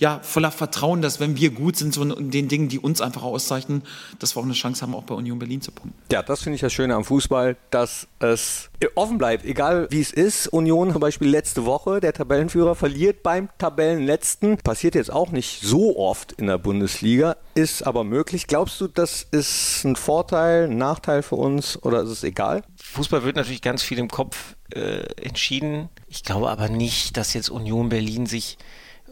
ja, 0.00 0.18
voller 0.22 0.50
Vertrauen, 0.50 1.02
dass 1.02 1.20
wenn 1.20 1.36
wir 1.36 1.50
gut 1.50 1.76
sind, 1.76 1.92
so 1.92 2.02
in 2.02 2.30
den 2.30 2.48
Dingen, 2.48 2.70
die 2.70 2.78
uns 2.78 3.02
einfach 3.02 3.22
auszeichnen, 3.22 3.82
dass 4.18 4.34
wir 4.34 4.40
auch 4.40 4.44
eine 4.44 4.54
Chance 4.54 4.80
haben, 4.80 4.94
auch 4.94 5.02
bei 5.04 5.14
Union 5.14 5.38
Berlin 5.38 5.60
zu 5.60 5.72
punkten. 5.72 5.96
Ja, 6.10 6.22
das 6.22 6.42
finde 6.42 6.54
ich 6.54 6.62
das 6.62 6.72
Schöne 6.72 6.94
am 6.94 7.04
Fußball, 7.04 7.58
dass 7.70 8.08
es 8.18 8.70
offen 8.94 9.18
bleibt, 9.18 9.44
egal 9.44 9.88
wie 9.90 10.00
es 10.00 10.10
ist. 10.10 10.48
Union 10.48 10.90
zum 10.92 11.02
Beispiel 11.02 11.28
letzte 11.28 11.66
Woche, 11.66 12.00
der 12.00 12.14
Tabellenführer 12.14 12.74
verliert 12.74 13.22
beim 13.22 13.50
Tabellenletzten. 13.58 14.56
Passiert 14.56 14.94
jetzt 14.94 15.12
auch 15.12 15.32
nicht 15.32 15.60
so 15.60 15.98
oft 15.98 16.32
in 16.32 16.46
der 16.46 16.56
Bundesliga, 16.56 17.36
ist 17.54 17.86
aber 17.86 18.02
möglich. 18.02 18.46
Glaubst 18.46 18.80
du, 18.80 18.88
das 18.88 19.26
ist 19.30 19.84
ein 19.84 19.96
Vorteil, 19.96 20.64
ein 20.64 20.78
Nachteil 20.78 21.22
für 21.22 21.36
uns 21.36 21.80
oder 21.82 22.00
ist 22.00 22.10
es 22.10 22.24
egal? 22.24 22.62
Fußball 22.82 23.22
wird 23.22 23.36
natürlich 23.36 23.60
ganz 23.60 23.82
viel 23.82 23.98
im 23.98 24.08
Kopf 24.08 24.56
äh, 24.74 25.02
entschieden. 25.22 25.90
Ich 26.08 26.22
glaube 26.22 26.48
aber 26.48 26.70
nicht, 26.70 27.18
dass 27.18 27.34
jetzt 27.34 27.50
Union 27.50 27.90
Berlin 27.90 28.24
sich 28.24 28.56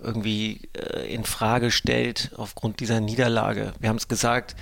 irgendwie 0.02 0.69
äh, 0.75 1.12
in 1.12 1.25
Frage 1.25 1.71
stellt 1.71 2.33
aufgrund 2.37 2.81
dieser 2.81 3.00
Niederlage. 3.00 3.73
Wir 3.81 3.88
haben 3.88 3.97
es 3.97 4.09
gesagt, 4.09 4.57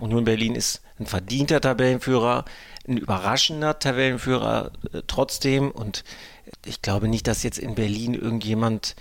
Union 0.00 0.24
Berlin 0.24 0.54
ist 0.54 0.82
ein 0.98 1.06
verdienter 1.06 1.60
Tabellenführer, 1.60 2.44
ein 2.86 2.96
überraschender 2.96 3.78
Tabellenführer 3.78 4.72
äh, 4.92 5.02
trotzdem 5.06 5.70
und 5.70 6.04
ich 6.64 6.82
glaube 6.82 7.08
nicht, 7.08 7.26
dass 7.26 7.42
jetzt 7.42 7.58
in 7.58 7.74
Berlin 7.74 8.14
irgendjemand 8.14 8.96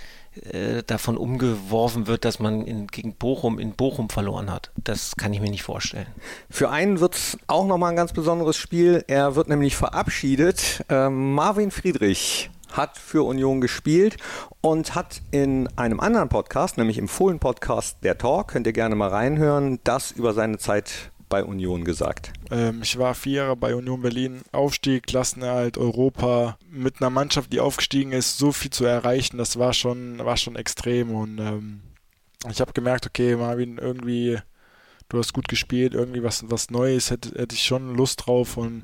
äh, 0.51 0.83
davon 0.83 1.17
umgeworfen 1.17 2.07
wird, 2.07 2.25
dass 2.25 2.39
man 2.39 2.65
in, 2.65 2.87
gegen 2.87 3.13
Bochum 3.13 3.59
in 3.59 3.73
Bochum 3.73 4.09
verloren 4.09 4.51
hat. 4.51 4.71
Das 4.75 5.15
kann 5.15 5.33
ich 5.33 5.41
mir 5.41 5.49
nicht 5.49 5.63
vorstellen. 5.63 6.07
Für 6.49 6.69
einen 6.69 6.99
wird 6.99 7.15
es 7.15 7.37
auch 7.47 7.65
nochmal 7.65 7.91
ein 7.91 7.95
ganz 7.95 8.13
besonderes 8.13 8.57
Spiel. 8.57 9.03
Er 9.07 9.35
wird 9.35 9.47
nämlich 9.47 9.75
verabschiedet. 9.75 10.83
Ähm, 10.89 11.33
Marvin 11.33 11.71
Friedrich 11.71 12.49
hat 12.71 12.97
für 12.97 13.25
Union 13.25 13.61
gespielt 13.61 14.17
und 14.61 14.95
hat 14.95 15.21
in 15.31 15.67
einem 15.77 15.99
anderen 15.99 16.29
Podcast, 16.29 16.77
nämlich 16.77 16.97
im 16.97 17.07
Fohlen-Podcast 17.07 17.97
Der 18.03 18.17
Talk, 18.17 18.49
könnt 18.49 18.67
ihr 18.67 18.73
gerne 18.73 18.95
mal 18.95 19.09
reinhören, 19.09 19.79
das 19.83 20.11
über 20.11 20.33
seine 20.33 20.57
Zeit 20.57 21.11
bei 21.29 21.43
Union 21.43 21.83
gesagt? 21.83 22.31
Ähm, 22.51 22.81
ich 22.81 22.97
war 22.97 23.13
vier 23.13 23.43
Jahre 23.43 23.55
bei 23.55 23.75
Union 23.75 24.01
Berlin, 24.01 24.41
Aufstieg, 24.51 25.07
Klassenerhalt, 25.07 25.77
Europa. 25.77 26.57
Mit 26.69 27.01
einer 27.01 27.09
Mannschaft, 27.09 27.51
die 27.51 27.59
aufgestiegen 27.59 28.11
ist, 28.11 28.37
so 28.37 28.51
viel 28.51 28.71
zu 28.71 28.85
erreichen, 28.85 29.37
das 29.37 29.59
war 29.59 29.73
schon, 29.73 30.19
war 30.19 30.37
schon 30.37 30.55
extrem. 30.55 31.11
Und 31.13 31.39
ähm, 31.39 31.81
ich 32.49 32.61
habe 32.61 32.73
gemerkt, 32.73 33.05
okay, 33.05 33.35
Marvin, 33.35 33.77
irgendwie, 33.77 34.37
du 35.09 35.19
hast 35.19 35.33
gut 35.33 35.47
gespielt, 35.47 35.93
irgendwie 35.93 36.23
was, 36.23 36.49
was 36.49 36.69
Neues, 36.69 37.11
hätte, 37.11 37.29
hätte 37.39 37.55
ich 37.55 37.63
schon 37.63 37.95
Lust 37.95 38.25
drauf. 38.25 38.57
Und 38.57 38.83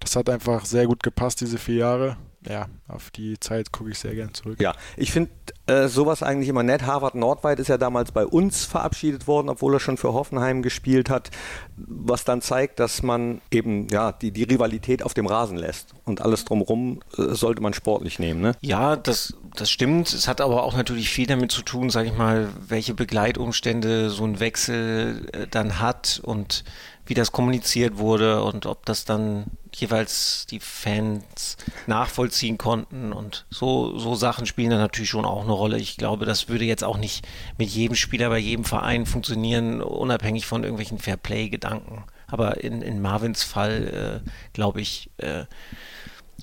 das 0.00 0.16
hat 0.16 0.30
einfach 0.30 0.64
sehr 0.64 0.86
gut 0.86 1.02
gepasst, 1.02 1.40
diese 1.40 1.58
vier 1.58 1.76
Jahre 1.76 2.16
ja, 2.48 2.66
auf 2.86 3.10
die 3.10 3.38
Zeit 3.40 3.72
gucke 3.72 3.90
ich 3.90 3.98
sehr 3.98 4.14
gern 4.14 4.32
zurück. 4.32 4.60
Ja, 4.60 4.74
ich 4.96 5.10
finde 5.10 5.30
äh, 5.66 5.88
sowas 5.88 6.22
eigentlich 6.22 6.48
immer 6.48 6.62
nett. 6.62 6.82
Harvard 6.82 7.14
Nordweit 7.14 7.58
ist 7.58 7.68
ja 7.68 7.78
damals 7.78 8.12
bei 8.12 8.24
uns 8.24 8.64
verabschiedet 8.64 9.26
worden, 9.26 9.48
obwohl 9.48 9.74
er 9.74 9.80
schon 9.80 9.96
für 9.96 10.12
Hoffenheim 10.12 10.62
gespielt 10.62 11.10
hat, 11.10 11.30
was 11.76 12.24
dann 12.24 12.40
zeigt, 12.40 12.78
dass 12.78 13.02
man 13.02 13.40
eben 13.50 13.88
ja 13.88 14.12
die, 14.12 14.30
die 14.30 14.44
Rivalität 14.44 15.02
auf 15.02 15.14
dem 15.14 15.26
Rasen 15.26 15.58
lässt 15.58 15.94
und 16.04 16.22
alles 16.22 16.44
drumherum 16.44 17.00
äh, 17.16 17.34
sollte 17.34 17.60
man 17.60 17.74
sportlich 17.74 18.18
nehmen. 18.18 18.40
Ne? 18.40 18.54
Ja, 18.60 18.96
das, 18.96 19.34
das 19.56 19.70
stimmt. 19.70 20.12
Es 20.12 20.28
hat 20.28 20.40
aber 20.40 20.62
auch 20.62 20.76
natürlich 20.76 21.10
viel 21.10 21.26
damit 21.26 21.50
zu 21.50 21.62
tun, 21.62 21.90
sage 21.90 22.08
ich 22.08 22.16
mal, 22.16 22.48
welche 22.66 22.94
Begleitumstände 22.94 24.10
so 24.10 24.24
ein 24.24 24.38
Wechsel 24.38 25.28
äh, 25.32 25.46
dann 25.50 25.80
hat 25.80 26.20
und 26.22 26.64
wie 27.08 27.14
das 27.14 27.32
kommuniziert 27.32 27.96
wurde 27.96 28.42
und 28.42 28.66
ob 28.66 28.84
das 28.84 29.06
dann 29.06 29.46
jeweils 29.74 30.46
die 30.50 30.60
Fans 30.60 31.56
nachvollziehen 31.86 32.58
konnten 32.58 33.12
und 33.14 33.46
so, 33.50 33.98
so 33.98 34.14
Sachen 34.14 34.44
spielen 34.44 34.70
dann 34.70 34.78
natürlich 34.78 35.08
schon 35.08 35.24
auch 35.24 35.42
eine 35.42 35.52
Rolle. 35.52 35.78
Ich 35.78 35.96
glaube, 35.96 36.26
das 36.26 36.48
würde 36.48 36.64
jetzt 36.64 36.84
auch 36.84 36.98
nicht 36.98 37.26
mit 37.56 37.70
jedem 37.70 37.96
Spieler 37.96 38.28
bei 38.28 38.38
jedem 38.38 38.64
Verein 38.64 39.06
funktionieren, 39.06 39.80
unabhängig 39.80 40.46
von 40.46 40.62
irgendwelchen 40.62 40.98
Fairplay-Gedanken. 40.98 42.04
Aber 42.26 42.62
in, 42.62 42.82
in 42.82 43.00
Marvins 43.00 43.42
Fall, 43.42 44.22
äh, 44.26 44.30
glaube 44.52 44.82
ich, 44.82 45.10
äh, 45.16 45.44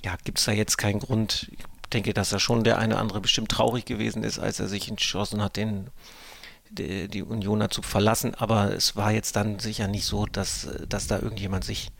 ja, 0.04 0.16
gibt 0.24 0.38
es 0.38 0.46
da 0.46 0.52
jetzt 0.52 0.78
keinen 0.78 0.98
Grund. 0.98 1.48
Ich 1.52 1.64
denke, 1.92 2.12
dass 2.12 2.32
er 2.32 2.40
schon 2.40 2.64
der 2.64 2.78
eine 2.78 2.94
oder 2.94 3.00
andere 3.00 3.20
bestimmt 3.20 3.52
traurig 3.52 3.84
gewesen 3.84 4.24
ist, 4.24 4.40
als 4.40 4.58
er 4.58 4.66
sich 4.66 4.88
entschlossen 4.88 5.40
hat, 5.40 5.56
den 5.56 5.90
die, 6.70 7.08
die 7.08 7.22
Unioner 7.22 7.70
zu 7.70 7.82
verlassen, 7.82 8.34
aber 8.34 8.72
es 8.72 8.96
war 8.96 9.12
jetzt 9.12 9.36
dann 9.36 9.58
sicher 9.58 9.88
nicht 9.88 10.04
so, 10.04 10.26
dass, 10.26 10.68
dass 10.88 11.06
da 11.06 11.18
irgendjemand 11.18 11.64
sich 11.64 11.90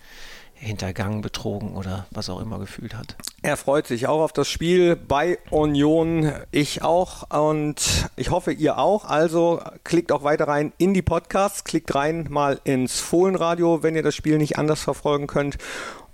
hintergangen, 0.59 1.21
betrogen 1.21 1.77
oder 1.77 2.07
was 2.11 2.31
auch 2.31 2.41
immer 2.41 2.59
gefühlt 2.59 2.95
hat. 2.95 3.17
Er 3.43 3.57
freut 3.57 3.87
sich 3.87 4.07
auch 4.07 4.23
auf 4.23 4.33
das 4.33 4.49
Spiel 4.49 4.97
bei 4.97 5.39
Union, 5.51 6.33
ich 6.51 6.83
auch 6.83 7.31
und 7.31 8.09
ich 8.17 8.31
hoffe 8.31 8.53
ihr 8.53 8.79
auch. 8.79 9.05
Also 9.05 9.61
klickt 9.85 10.13
auch 10.13 10.25
weiter 10.25 10.49
rein 10.49 10.73
in 10.79 10.95
die 10.95 11.03
Podcasts, 11.03 11.65
klickt 11.65 11.95
rein 11.95 12.27
mal 12.31 12.59
ins 12.65 13.01
Fohlenradio, 13.01 13.83
wenn 13.83 13.95
ihr 13.95 14.03
das 14.03 14.15
Spiel 14.15 14.39
nicht 14.39 14.59
anders 14.59 14.81
verfolgen 14.81 15.27
könnt. 15.27 15.59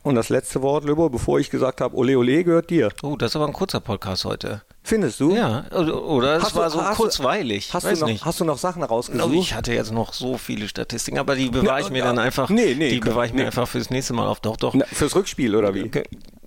Und 0.02 0.16
das 0.16 0.30
letzte 0.30 0.62
Wort, 0.62 0.84
Löbo, 0.84 1.08
bevor 1.08 1.38
ich 1.38 1.48
gesagt 1.48 1.80
habe, 1.80 1.96
ole 1.96 2.18
ole, 2.18 2.42
gehört 2.42 2.70
dir. 2.70 2.90
Oh, 3.02 3.16
das 3.16 3.32
ist 3.32 3.36
aber 3.36 3.46
ein 3.46 3.52
kurzer 3.52 3.80
Podcast 3.80 4.24
heute. 4.24 4.62
Findest 4.82 5.20
du? 5.20 5.32
Ja, 5.32 5.64
oder 5.70 6.38
es 6.38 6.54
war 6.56 6.68
so 6.70 6.80
kurzweilig. 6.80 7.72
Hast 7.72 7.86
du, 7.86 8.06
noch, 8.06 8.24
hast 8.24 8.40
du 8.40 8.44
noch 8.44 8.58
Sachen 8.58 8.82
rausgesucht? 8.82 9.32
Ich 9.32 9.54
hatte 9.54 9.72
jetzt 9.72 9.92
noch 9.92 10.12
so 10.12 10.38
viele 10.38 10.66
Statistiken, 10.66 11.18
aber 11.18 11.36
die 11.36 11.50
bewahre 11.50 11.82
ich 11.82 11.90
mir 11.90 12.02
dann 12.02 12.18
einfach. 12.18 12.50
Nee, 12.50 12.74
nee. 12.76 12.90
Die 12.90 12.98
bewahre 12.98 13.26
ich 13.26 13.32
mir 13.32 13.46
einfach 13.46 13.68
fürs 13.68 13.90
nächste 13.90 14.12
Mal 14.12 14.26
auf. 14.26 14.40
Doch, 14.40 14.56
doch. 14.56 14.74
Na, 14.74 14.84
fürs 14.86 15.14
Rückspiel 15.14 15.54
oder 15.54 15.72
wie? 15.72 15.88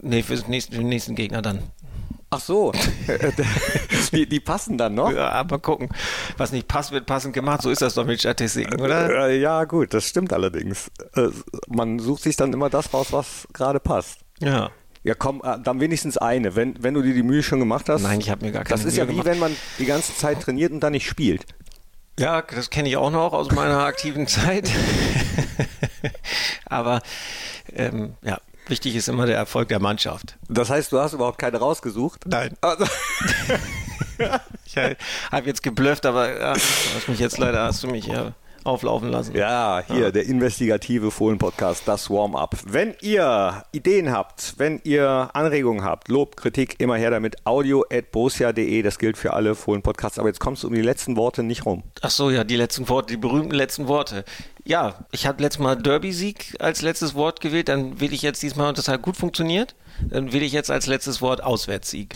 Nee, 0.02 0.22
fürs 0.22 0.50
nächste, 0.50 0.76
den 0.76 0.90
nächsten 0.90 1.16
Gegner 1.16 1.42
dann. 1.42 1.60
Ach 2.36 2.42
so, 2.42 2.74
die, 4.12 4.28
die, 4.28 4.40
passen 4.42 4.78
dann 4.78 4.94
noch? 4.94 5.10
Ja, 5.10 5.30
aber 5.30 5.58
gucken. 5.60 5.88
Was 6.36 6.52
nicht 6.52 6.68
passt, 6.68 6.92
wird 6.92 7.06
passend 7.06 7.34
gemacht. 7.34 7.62
So 7.62 7.70
ist 7.70 7.82
das 7.82 7.94
doch 7.94 8.06
mit 8.06 8.20
Statistiken, 8.20 8.82
oder? 8.82 9.30
Äh, 9.30 9.40
ja, 9.40 9.64
gut, 9.64 9.94
das 9.94 10.06
stimmt 10.06 10.34
allerdings. 10.34 10.92
Äh, 11.16 11.30
man 11.70 12.00
sucht 12.00 12.24
sich 12.24 12.36
dann 12.36 12.52
immer 12.52 12.70
das 12.70 12.94
raus, 12.94 13.08
was 13.12 13.48
gerade 13.54 13.80
passt. 13.80 14.20
Ja. 14.40 14.70
Ja, 15.04 15.14
komm, 15.14 15.42
äh, 15.46 15.58
dann 15.64 15.80
wenigstens 15.80 16.18
eine, 16.18 16.58
wenn, 16.58 16.84
wenn 16.84 16.94
du 16.94 17.02
dir 17.02 17.14
die 17.14 17.24
Mühe 17.24 17.42
schon 17.42 17.60
gemacht 17.60 17.88
hast. 17.88 18.02
Nein, 18.02 18.20
ich 18.20 18.30
habe 18.30 18.46
mir 18.46 18.52
gar 18.52 18.66
keine 18.66 18.78
Das 18.78 18.86
ist 18.86 18.96
Mühe 18.96 19.04
ja 19.04 19.08
wie 19.08 19.12
gemacht. 19.14 19.28
wenn 19.28 19.40
man 19.40 19.56
die 19.80 19.86
ganze 19.86 20.14
Zeit 20.14 20.42
trainiert 20.42 20.74
und 20.74 20.82
dann 20.82 20.92
nicht 20.92 21.08
spielt. 21.08 21.46
Ja, 22.20 22.42
das 22.42 22.70
kenne 22.70 22.90
ich 22.90 22.98
auch 22.98 23.12
noch 23.12 23.32
aus 23.32 23.50
meiner 23.52 23.80
aktiven 23.86 24.28
Zeit. 24.28 24.70
Aber 26.66 27.02
ähm, 27.74 28.16
ja, 28.24 28.40
wichtig 28.70 28.96
ist 28.96 29.08
immer 29.08 29.26
der 29.26 29.38
Erfolg 29.38 29.70
der 29.70 29.80
Mannschaft. 29.80 30.38
Das 30.48 30.70
heißt, 30.70 30.92
du 30.92 31.00
hast 31.00 31.14
überhaupt 31.14 31.38
keine 31.38 31.58
rausgesucht? 31.58 32.26
Nein. 32.26 32.56
Also, 32.62 32.86
Ich 34.66 34.78
habe 34.78 35.48
jetzt 35.48 35.64
geblufft, 35.64 36.06
aber 36.06 36.38
ja, 36.38 36.54
hast 36.54 37.08
mich 37.08 37.20
jetzt 37.20 37.38
leider 37.38 37.64
hast 37.64 37.84
du 37.84 37.88
mich 37.88 38.06
ja 38.06 38.34
auflaufen 38.66 39.10
lassen. 39.10 39.36
ja, 39.36 39.84
hier 39.88 40.12
der 40.12 40.26
investigative 40.26 41.12
Fohlen-Podcast, 41.12 41.88
das 41.88 42.10
Warm-up. 42.10 42.58
Wenn 42.66 42.96
ihr 43.02 43.64
Ideen 43.72 44.12
habt, 44.12 44.56
wenn 44.58 44.82
ihr 44.84 45.30
Anregungen 45.34 45.84
habt, 45.84 46.08
Lob, 46.10 46.36
Kritik, 46.36 46.80
immer 46.80 46.96
her 46.96 47.12
damit. 47.12 47.46
audio.bosia.de, 47.46 48.82
das 48.82 49.00
gilt 49.00 49.18
für 49.18 49.34
alle 49.34 49.56
Fohlen-Podcasts. 49.56 50.20
Aber 50.20 50.28
jetzt 50.28 50.40
kommst 50.40 50.64
du 50.64 50.68
um 50.68 50.74
die 50.74 50.82
letzten 50.82 51.16
Worte 51.16 51.44
nicht 51.44 51.66
rum. 51.66 51.84
Ach 52.02 52.10
so, 52.10 52.30
ja, 52.30 52.44
die 52.44 52.56
letzten 52.56 52.90
Worte, 52.90 53.14
die 53.14 53.18
berühmten 53.18 53.56
letzten 53.56 53.88
Worte. 53.88 54.26
Ja, 54.64 55.06
ich 55.12 55.28
habe 55.28 55.44
letztes 55.44 55.62
Mal 55.62 55.76
Derby-Sieg 55.76 56.56
als 56.60 56.82
letztes 56.82 57.14
Wort 57.14 57.40
gewählt, 57.42 57.70
dann 57.70 58.00
wähle 58.00 58.14
ich 58.14 58.24
jetzt 58.24 58.42
diesmal, 58.42 58.70
und 58.70 58.78
das 58.78 58.88
hat 58.88 59.04
gut 59.04 59.16
funktioniert, 59.16 59.76
dann 60.02 60.34
wähle 60.34 60.44
ich 60.46 60.54
jetzt 60.54 60.72
als 60.72 60.88
letztes 60.88 61.22
Wort 61.22 61.44
Auswärtssieg. 61.44 62.16